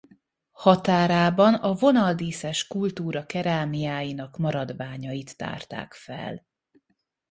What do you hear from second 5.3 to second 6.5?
tárták fel.